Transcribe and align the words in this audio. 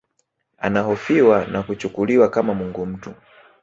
Anahofiwa 0.57 1.45
na 1.47 1.63
kuchukuliwa 1.63 2.29
kama 2.29 2.53
mungu 2.53 2.85
mtu 2.85 3.13